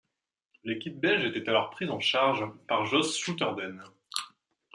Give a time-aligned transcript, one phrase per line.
[0.63, 3.83] L'équipe belge était alors prise en charge par Jos Schouterden.